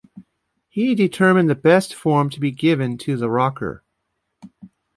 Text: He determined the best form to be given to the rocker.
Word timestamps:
He 0.67 0.95
determined 0.95 1.47
the 1.47 1.53
best 1.53 1.93
form 1.93 2.31
to 2.31 2.39
be 2.39 2.49
given 2.49 2.97
to 2.97 3.15
the 3.17 3.29
rocker. 3.29 3.83